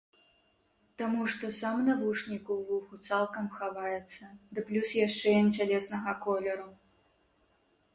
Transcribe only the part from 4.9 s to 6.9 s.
яшчэ ён цялеснага колеру.